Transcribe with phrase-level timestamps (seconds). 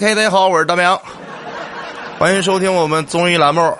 [0.00, 0.98] OK，大家好，我是大明，
[2.18, 3.76] 欢迎收听我们综艺栏目。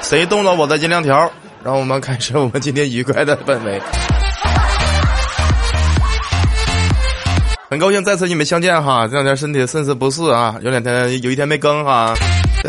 [0.00, 1.28] 谁动了我的音量条？
[1.64, 3.82] 让我们开始我们今天愉快的氛围。
[7.68, 12.14] 很高兴再次与你们相见哈，这两天身体甚是不适啊，有两天有一天没更哈，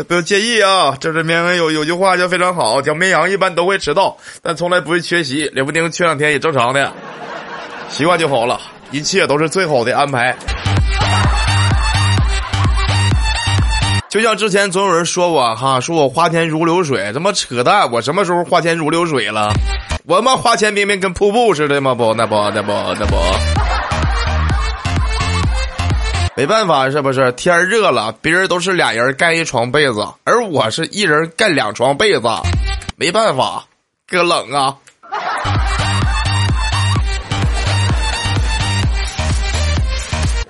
[0.08, 0.96] 不要介意啊。
[0.98, 6.92] 这里面有有句话就非常好，叫绵羊一般都会迟到，但从来不会缺席，也不定缺两天也正常的，
[7.88, 10.36] 习惯就好了，一切都是最好的安排。
[14.14, 17.90] 就像之前总有人说我哈，说我花钱如流水，他妈扯淡！
[17.90, 19.52] 我什么时候花钱如流水了？
[20.04, 21.96] 我他妈花钱明明跟瀑布似的吗？
[21.96, 23.16] 不，那不，那不，那不。
[26.36, 27.32] 没办法，是不是？
[27.32, 32.28] 天热了，别人都是俩人盖一床被子，而我是一人盖两床被子，
[32.94, 33.64] 没办法，
[34.06, 34.76] 哥冷啊。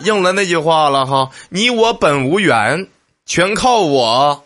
[0.00, 2.88] 应了那句话了哈，你我本无缘。
[3.26, 4.44] 全靠我，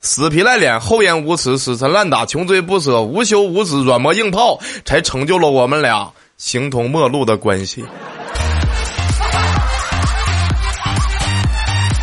[0.00, 7.84] 死皮赖脸、厚颜无耻、死缠烂打、穷追不舍、无休无止、软磨硬泡，才成就了我们俩形同陌路的关系。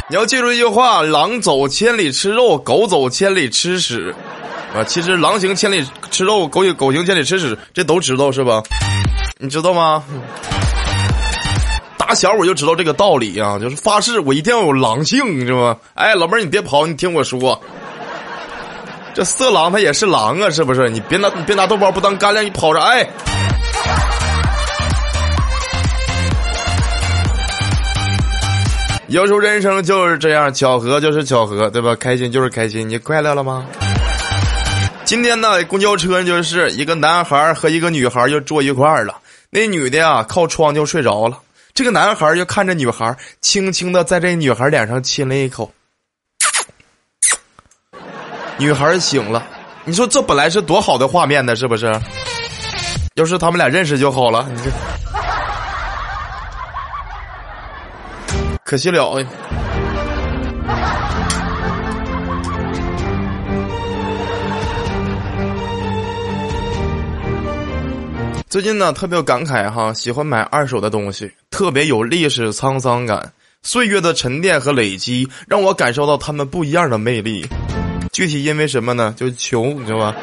[0.10, 4.16] 你要记住一句话：狼走千里吃肉，狗走千里吃屎。
[4.74, 8.64] 啊，其实狼行千里吃肉，狗狗行千里吃屎，这都知道是吧？
[9.38, 10.02] 你知道吗？
[12.16, 15.78] 小我就知道这个道理啊，就是发誓我一定要有狼性，是吧？
[15.94, 17.62] 哎，老妹儿你别跑，你听我说，
[19.14, 20.90] 这色狼他也是狼啊，是不是？
[20.90, 23.08] 你别拿你别拿豆包不当干粮，你跑着哎。
[29.08, 31.96] 有时候人生就是这样，巧合就是巧合，对吧？
[31.96, 33.64] 开心就是开心，你快乐了吗？
[35.06, 39.16] 今天呢，公交车就是一个男孩和一个女孩就坐一块了，
[39.52, 41.38] 那女的呀靠窗就睡着了。
[41.76, 45.70] 这个男孩就看着女孩，轻轻的在这女孩脸上亲了一口。
[48.58, 49.46] 女孩醒了，
[49.84, 51.94] 你说这本来是多好的画面呢，是不是？
[53.16, 54.72] 要是他们俩认识就好了，你这
[58.64, 59.26] 可惜了哎。
[68.48, 73.32] 最近呢，特别有感慨哈，喜欢买二手的东西，特别有历史沧桑感。
[73.64, 77.48] 岁月的沉淀和累积，让我感受到他们不一样的魅力。
[78.12, 79.16] 具体因为什么呢？
[79.16, 80.14] 就穷，你知道吗？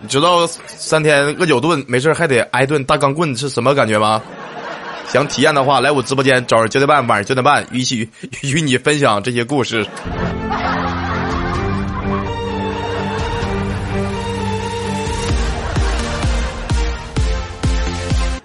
[0.00, 4.22] 你知道三天饿九顿，没事还得挨顿大钢棍是什么感觉吗？
[5.08, 8.08] 想体验的话，来我直播间，早上九点半，晚上九点半，一起
[8.40, 9.86] 与你分享这些故事。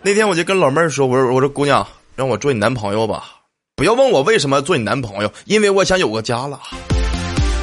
[0.06, 1.84] 那天我就跟老妹儿说：“我说我说姑娘，
[2.16, 3.24] 让我做你男朋友吧，
[3.76, 6.60] 不要问我为什么做你男朋友，因为我想有个家了。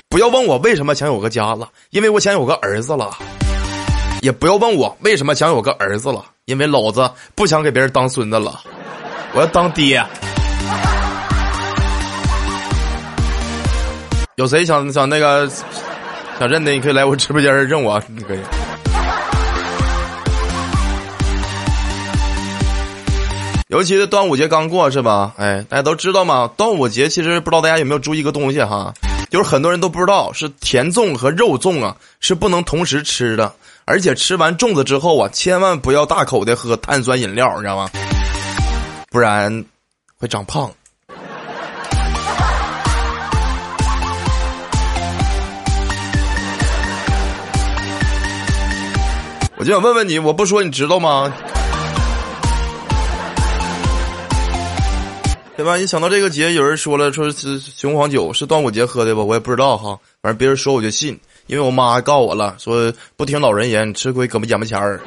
[0.09, 3.17] 不要问我为什么想有个家了，因为我想有个儿子了。
[4.23, 8.59] 也不要问我为什么想有个儿子了，因为老子不想给别人当孙子了，
[9.35, 10.05] 我要当爹。
[14.35, 15.49] 有谁想想那个
[16.41, 18.41] 想认的，你可以来我直播间认我，你可以。”
[23.73, 25.33] 尤其是端午节刚过是吧？
[25.39, 26.51] 哎，大家都知道吗？
[26.59, 28.93] 端午节其实不知道大家有没有注意一个东西哈，
[29.31, 33.51] 就是很多人都不知道是甜粽和肉粽啊是不能同时吃的，
[33.87, 37.89] 而且吃完粽子之后啊，千万不要大口的喝碳酸饮料，你知道吗？
[39.11, 39.65] 不然
[40.19, 40.71] 会长胖。
[49.57, 51.33] 我就想问问你，我不说你知道吗？
[55.54, 55.76] 对吧？
[55.76, 59.22] 一想到这个节，有人说了，说是雄黄酒是端午节喝的吧？
[59.22, 59.99] 我也不知道哈。
[60.22, 65.00] 反正别人说我就信，因为我妈告我了，说不听老人言，吃亏胳膊眼巴前儿。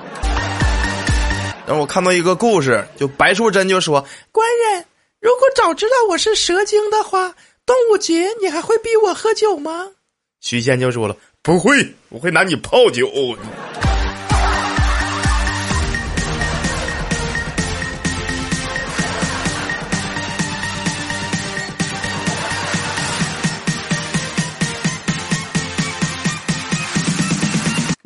[1.65, 4.85] 然后我看到一个故事，就白素贞就说：“官人，
[5.19, 7.33] 如果早知道我是蛇精的话，
[7.65, 9.87] 端午节你还会逼我喝酒吗？”
[10.41, 13.09] 许仙就说了：“不会，我会拿你泡酒。”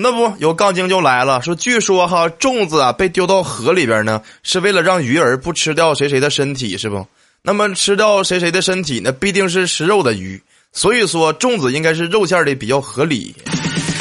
[0.01, 7.06] 那不有杠精就来了，说据说哈粽子啊被丢到河里边呢，是为了让鱼儿不吃掉谁谁的身体，是不？
[7.42, 10.42] 那么吃掉谁谁的身体，那必定是食肉的鱼，
[10.72, 13.36] 所以说粽子应该是肉馅的比较合理。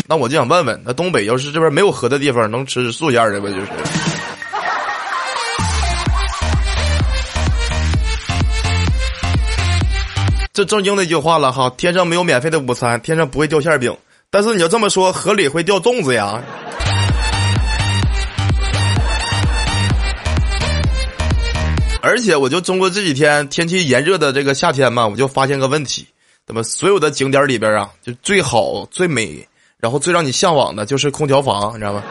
[0.06, 3.48] 那我就想问问，那东北要是这边没有河的地方，能吃素馅的不？
[3.48, 3.66] 就是。
[10.52, 13.92] 这正经的一句话了哈，天上没有免费的午餐，天上不会掉馅饼。
[14.30, 16.38] 但是你要这么说，河里会掉粽子呀。
[22.02, 26.06] 而且我就中国这几天天气炎热的这个夏天嘛，我就发现个问题，
[26.46, 29.48] 那么所有的景点里边啊，就最好最美，
[29.78, 32.02] 然后最让你向往的就是空调房，你知道吗？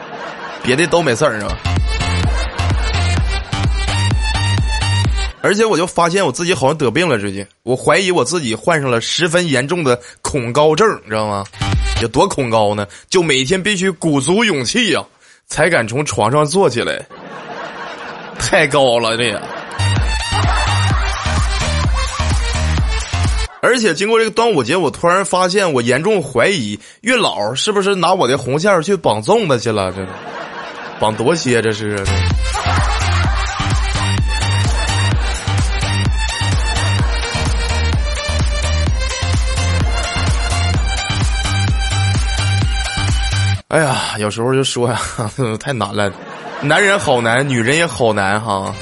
[0.64, 1.56] 别的都没事儿，是吧？
[5.40, 11.44] 而且我就发现我自己好像得病了，最近我怀疑我自己患上了十分严重的恐高症，你知道吗？
[12.00, 12.86] 有多恐高呢？
[13.08, 15.04] 就每天必须鼓足勇气呀，
[15.46, 17.04] 才敢从床上坐起来，
[18.38, 19.40] 太高了这也。
[23.60, 29.92] 而且经过这个端午节，我突然发现，我严重怀疑月老是不是拿我的红线去绑粽子去了？
[29.92, 30.06] 这
[31.00, 32.02] 绑多些这是。
[43.68, 44.98] 哎呀，有时候就说呀，
[45.60, 46.10] 太难了，
[46.62, 48.74] 男人好难，女人也好难哈。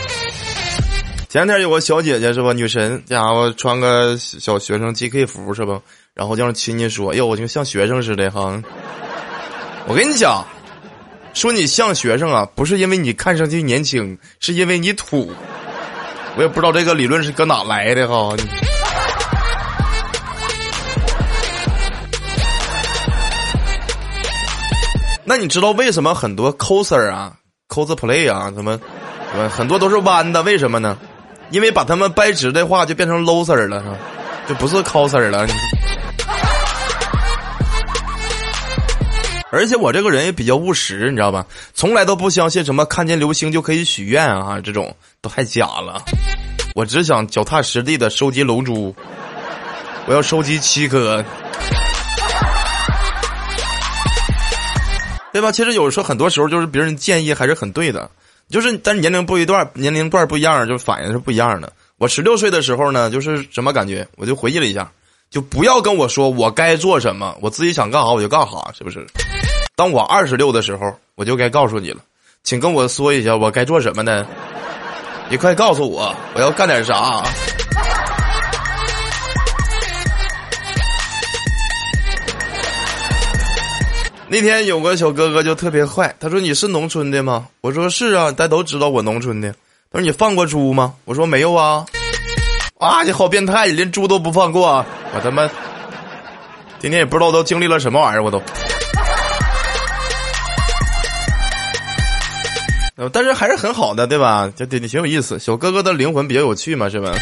[1.28, 5.80] 前两天有个小姐姐是吧，女神，家伙穿个小学生 JK 服是吧？
[6.14, 8.62] 然后就让亲戚说，哟，我就像学生似的哈。
[9.88, 10.46] 我跟你讲，
[11.34, 15.32] 说你像学生啊，不是因为你看上去年轻，是因为你土。
[16.36, 18.36] 我也不知道这个理论是搁哪来的哈。
[25.28, 27.32] 那你知道为什么很多 coser 啊
[27.68, 28.78] ，cosplay 啊，什么，
[29.50, 30.40] 很多都是弯的？
[30.44, 30.96] 为什么呢？
[31.50, 33.96] 因为把他们掰直的话，就变成 loser 了，是吧？
[34.48, 35.44] 就不是 coser 了。
[39.50, 41.44] 而且我这个人也比较务实，你知道吧？
[41.74, 46.00] 从来都不相信什么看见流星就可以许愿啊，这种都太假了。
[46.76, 48.94] 我只想脚踏实地的收集龙珠，
[50.06, 51.24] 我要收集七颗。
[55.36, 55.52] 对吧？
[55.52, 58.10] 其实有时候很多时候就是别人建议还是很对的，
[58.48, 61.70] 就是但是年龄不一段，年龄段不一样，就是反应是不一样的。
[61.98, 64.08] 我十六岁的时候呢，就是什么感觉？
[64.16, 64.90] 我就回忆了一下，
[65.30, 69.06] 就不要跟我说我该做什么，我自己想干啥我就干啥，是不是？
[69.74, 71.98] 当我二十六的时候，我就该告诉你了，
[72.44, 74.26] 请跟我说一下我该做什么呢？
[75.28, 77.22] 你快告诉我，我要干点啥？
[84.28, 89.52] 那天有个小哥哥就特别坏，他说：“你是农村的吗？”我说：“是啊，大家都知道我农村的。”
[89.92, 91.86] 他说：“你放过猪吗？”我说：“没有啊。”
[92.78, 94.84] 啊，你好变态，连猪都不放过！
[95.14, 95.48] 我他妈
[96.78, 98.42] 今天也不知道都经历了什么玩意儿，我都。
[103.12, 104.52] 但是还是很好的，对吧？
[104.56, 105.38] 就挺挺有意思。
[105.38, 107.14] 小哥哥的灵魂比较有趣嘛，是吧？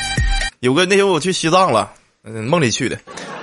[0.60, 1.92] 有个那天我去西藏了，
[2.24, 2.98] 嗯，梦里去的，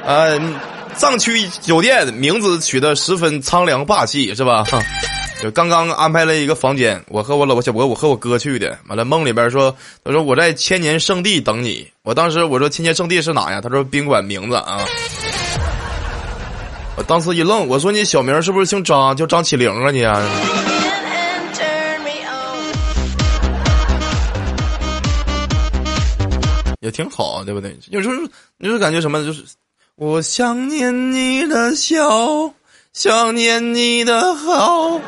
[0.05, 0.55] 嗯。
[0.97, 4.63] 藏区酒店名字取得十分苍凉霸气，是吧？
[5.41, 8.77] 就刚刚安排了一个房间，我和我老婆小博，我和我哥去的。
[8.87, 11.87] 完了，梦里边说，他说我在千年圣地等你。
[12.03, 13.59] 我当时我说千年圣地是哪呀？
[13.59, 14.85] 他说宾馆名字啊。
[16.95, 19.15] 我当时一愣，我说你小名是不是姓张？
[19.17, 20.21] 叫张起灵啊你啊？
[26.81, 27.75] 也挺好，对不对？
[27.89, 28.13] 有时候
[28.59, 29.43] 你就感觉什么就是。
[30.03, 32.51] 我想念你的笑，
[32.91, 34.99] 想念你的好，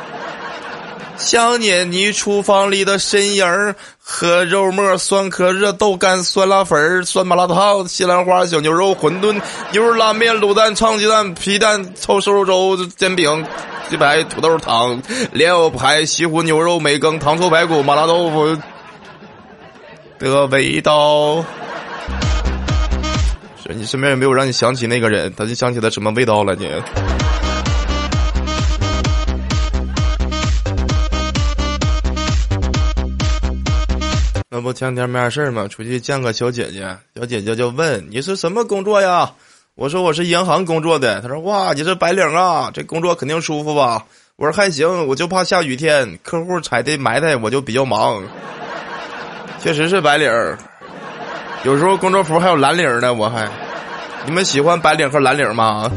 [1.17, 13.47] 想念你厨房里的身影儿和肉末、酸壳、热豆干、酸辣粉、酸麻辣烫、西兰花、小牛肉、馄饨、牛肉拉面、卤蛋、炒鸡蛋、皮蛋、臭瘦肉粥、煎饼、
[13.89, 18.55] 鸡排、土豆汤、莲藕排、西湖牛肉、梅羹、糖醋排骨、麻辣豆腐
[20.19, 21.43] 的味道。
[23.69, 25.33] 你身边有没有让你想起那个人？
[25.37, 26.53] 他就想起他什么味道了？
[26.55, 26.69] 你？
[34.49, 35.67] 那不前两天没啥事儿吗？
[35.67, 39.31] 出去见个小姐姐，小姐姐就问你是什么工作呀？
[39.75, 41.21] 我说我是银行工作的。
[41.21, 44.05] 他说哇，你是白领啊，这工作肯定舒服吧？
[44.35, 48.23] 我说还行，我就怕下雨天客户踩的埋汰，我就比较忙。
[49.59, 50.57] 确实是白领儿，
[51.63, 53.49] 有时候工作服还有蓝领呢，我还。
[54.25, 55.89] 你们喜欢白领和蓝领吗？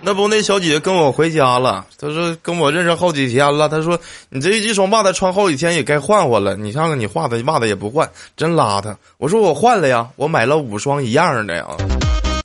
[0.00, 1.84] 那不，那小姐姐跟我回家了。
[2.00, 3.68] 她说跟我认识好几天了。
[3.68, 3.98] 她说
[4.30, 6.56] 你这一双袜子穿好几天也该换换了。
[6.56, 8.96] 你看看你画的袜子也不换，真邋遢。
[9.18, 11.66] 我说我换了呀，我买了五双一样的呀。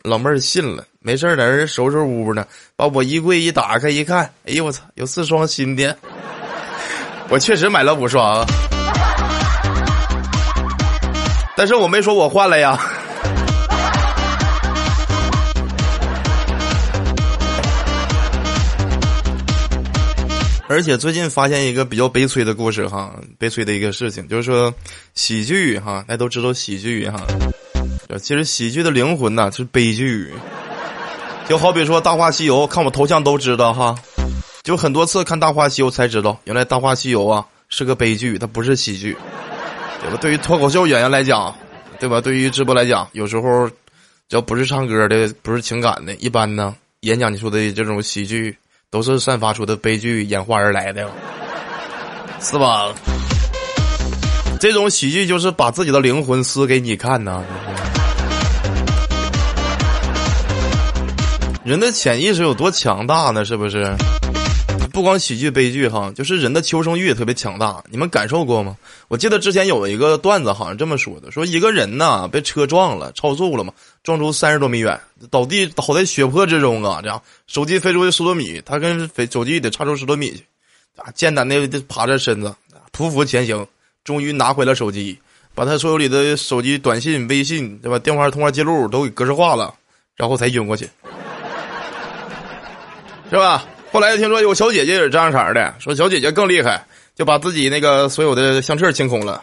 [0.04, 5.98] 老妹儿信了，没事儿在这收拾屋呢，把我衣柜一打开一看，哎呦我操，有四双新的。
[7.30, 8.46] 我确实买了五双啊。
[11.58, 12.80] 但是我没说我换了呀。
[20.70, 24.72] 而且最近发现一个比较悲催的故事哈，悲催的一个事情就是说，
[25.16, 27.26] 喜剧哈，大家都知道喜剧哈，
[28.22, 30.32] 其实喜剧的灵魂呐是悲剧，
[31.50, 33.96] 就好比说《大话西游》，看我头像都知道哈，
[34.62, 39.18] 就很多次看《大话西游》才知道，原来《大话西游》啊是个悲剧，它不是喜剧，
[40.02, 40.18] 对吧？
[40.22, 41.54] 对于脱口秀演员来讲，
[42.00, 42.22] 对吧？
[42.22, 43.68] 对于直播来讲，有时候
[44.28, 48.58] 只要不是唱歌的，不是情感的，一般呢，演讲你说的这种喜剧。
[48.90, 51.06] 都是散发出的悲剧演化而来的，
[52.40, 52.88] 是吧？
[54.62, 57.44] 这种喜剧就是把自己的灵魂撕给你看呐。
[61.66, 63.44] 人的潜意识有多强大呢？
[63.44, 63.94] 是不是？
[64.98, 67.84] 不光喜剧悲剧哈，就是人的求生欲特别强大。
[67.92, 68.76] 你们感受过吗？
[69.10, 75.00] 我记得之前有一个段子，好像这么说的：说一个人呐被车撞了，超速了嘛，撞出三十多米远，
[75.30, 77.00] 倒地倒在血泊之中啊！
[77.00, 80.44] 这样手机飞出去十多米，他跟飞手机得差出十多米去，
[80.96, 82.52] 啊，艰难的爬着身子，
[82.92, 83.68] 匍匐前行，
[84.04, 85.16] 终于拿回了手机，
[85.54, 89.72] 把他所有里的手机短信、微信对吧，电话通话记录都给格式化了，
[90.16, 90.90] 然后才晕过去，
[93.30, 93.64] 是吧？
[93.92, 99.42] 后来又听说有小姐姐也是这样色儿的，说小姐姐更厉害，就把自己那个所有的相册清空了，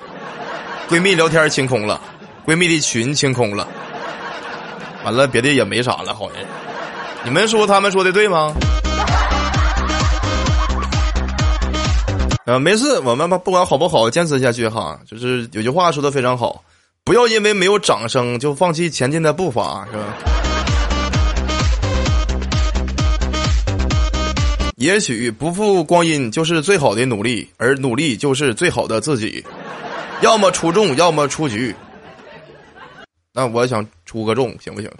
[0.89, 2.01] 闺蜜聊天清空了，
[2.47, 3.67] 闺蜜的群清空了，
[5.05, 6.37] 完了别的也没啥了，好像。
[7.25, 8.53] 你们说他们说的对吗？
[12.47, 15.01] 呃，没事，我们吧不管好不好，坚持下去哈。
[15.07, 16.63] 就是有句话说的非常好，
[17.03, 20.05] 不要因为没有掌声就放弃前进的步伐，是吧？
[24.85, 29.43] 也许不负光阴就是最好的努力，而努力就是最好的自己。
[30.21, 31.75] 要么出众，要么出局。
[33.33, 34.91] 那我想出个众，行不行？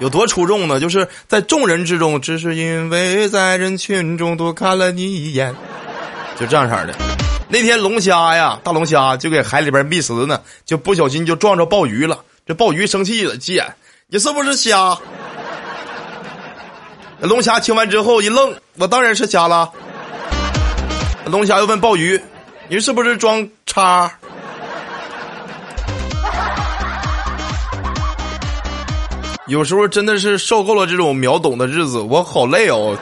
[0.00, 0.78] 有多出众呢？
[0.78, 5.54] 就是在众人之中，只是因为在人群中多看了你一眼，
[6.38, 6.94] 就这样式的。
[7.48, 12.22] 那天龙虾呀，大龙虾就给海里边觅食呢，就不小心就撞着鲍鱼了。
[12.44, 13.64] 这鲍鱼生气了，姐，
[14.08, 14.94] 你是不是瞎？
[17.22, 19.70] 龙虾听完之后一愣，我当然是瞎了。
[21.26, 22.20] 龙虾又问鲍鱼
[22.68, 24.10] ：“你是不是装叉？”
[29.46, 32.98] 有时候真的是受够了这种秒懂的日子，我好累哦。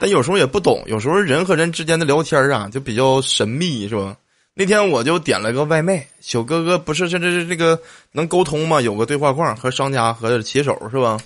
[0.00, 4.16] 但有时候也不懂，有时候人和人之间的聊天啊，就比较神秘，是吧？
[4.54, 7.80] 那天我就点了个外卖，小哥哥不是这这这这个
[8.10, 8.82] 能沟通吗？
[8.82, 11.18] 有个对话框和商家和骑手是吧？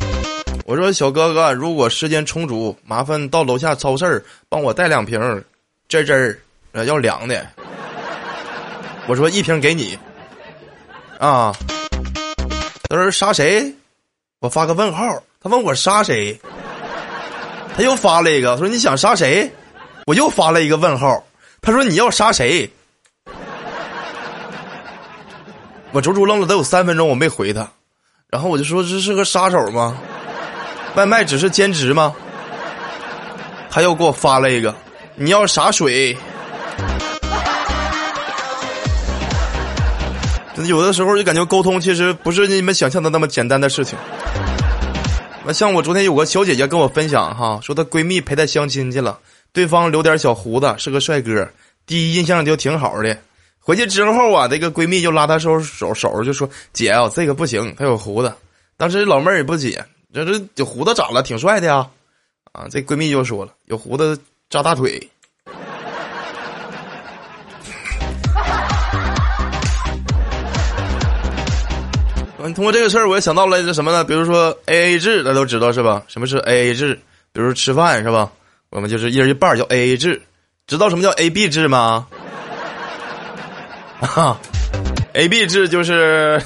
[0.65, 5.21] 我说小哥哥，如果时间充足，麻烦到楼下超市帮我带两瓶
[5.89, 6.39] 汁汁儿，
[6.71, 7.45] 呃，要凉的。
[9.09, 9.99] 我说一瓶给你，
[11.19, 11.53] 啊，
[12.89, 13.75] 他说杀谁？
[14.39, 15.21] 我发个问号。
[15.41, 16.41] 他问我杀谁？
[17.77, 19.51] 他又发了一个，说你想杀谁？
[20.07, 21.25] 我又发了一个问号。
[21.61, 22.71] 他说你要杀谁？
[25.97, 27.67] 我足足愣了得有三分钟，我没回他，
[28.29, 29.97] 然后我就说：“这是个杀手吗？
[30.95, 32.15] 外卖只是兼职吗？”
[33.73, 34.75] 他又给我发了一个
[35.17, 36.15] ：“你要啥水？”
[40.67, 43.99] 有的时候就感觉沟通其实不是你们想象的那么简单的事情。
[45.47, 49.19] 那像我昨天有个小姐姐跟我分享哈，说她闺蜜陪她相亲去了，
[49.51, 51.49] 对方留点小胡子，是个帅哥，
[51.87, 53.17] 第一印象就挺好的。
[53.67, 58.33] 回去之后啊，这个闺蜜就拉她手手手，就说：“姐啊，这个不行，还有胡子。”
[58.79, 61.21] 当时老妹儿也不解，这这有胡子长了？
[61.21, 61.85] 挺帅的呀！
[62.53, 64.17] 啊，这闺蜜就说了：“有胡子
[64.49, 65.11] 扎大腿。
[72.39, 74.05] ”嗯，通过这个事儿，我也想到了这什么呢？
[74.05, 76.05] 比如说 A A 制，大家都知道是吧？
[76.07, 76.95] 什么是 A A 制？
[77.33, 78.31] 比如吃饭是吧？
[78.71, 80.23] 我们就是一人一半叫 A A 制。
[80.69, 82.07] 知道什么叫 A B 制吗？
[84.01, 84.39] 啊，
[85.15, 86.43] A B 制就是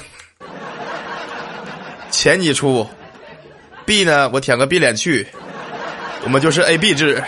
[2.09, 2.87] 钱你出
[3.85, 5.27] ，B 呢我舔个 B 脸去，
[6.23, 7.21] 我们就是 A B 制。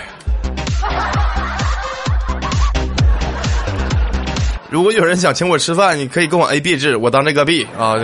[4.70, 7.96] 如果有人想请我吃饭，你可以跟我 A B 制，我当这个 B 啊。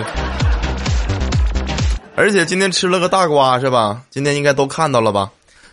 [2.16, 4.02] 而且今天吃了个大瓜是吧？
[4.10, 5.32] 今天应该都看到了吧？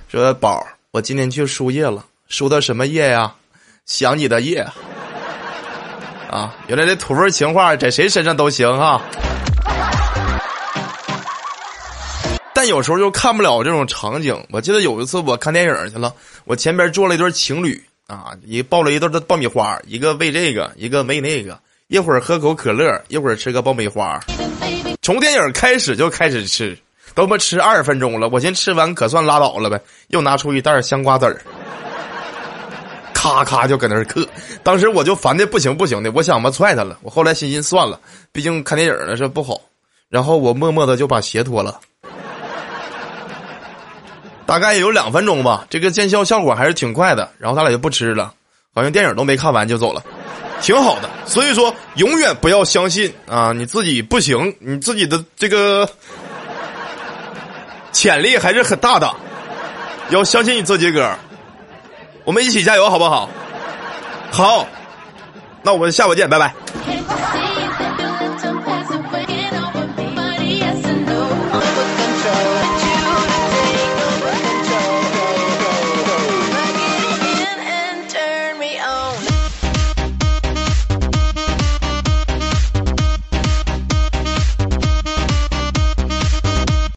[0.08, 3.34] 说宝，我今天去输液了，输的什么液呀？
[3.84, 4.66] 想你的液。
[6.36, 9.00] 啊，原来这土味情话在谁身上都行哈。
[12.52, 14.38] 但有时候就看不了这种场景。
[14.50, 16.12] 我记得有一次我看电影去了，
[16.44, 24.20] 我前边坐了一对情侣啊，一抱了一对的爆米花，一个喂这个，一个喂那个，一会儿喝口可乐，一会儿吃个爆米花。
[25.00, 26.76] 从电影开始就开始吃，
[27.14, 31.40] 都没吃二十分钟了，我先吃完可算拉倒了呗，又拿出一袋香瓜子儿。
[33.16, 34.28] 咔咔就搁那儿嗑，
[34.62, 36.98] 当时我就烦的不行不行的，我想吧踹他了。
[37.00, 37.98] 我后来寻寻算了，
[38.30, 39.58] 毕竟看电影呢是不好。
[40.10, 41.80] 然后我默默的就把鞋脱了，
[44.44, 47.30] 大概有两分钟吧，这个见效效果还是挺快的。
[47.38, 48.34] 然后他俩就不吃了，
[48.74, 50.04] 好像电影都没看完就走了，
[50.60, 51.08] 挺好的。
[51.24, 55.88] 所以说，永远不要相信啊，你自己不行，你自己的这个
[57.92, 59.10] 潜力还是很大的，
[60.10, 61.18] 要相信你自己个儿。
[62.26, 63.30] 我们一起加油，好不好？
[64.32, 64.66] 好，
[65.62, 66.52] 那我们下回见，拜拜。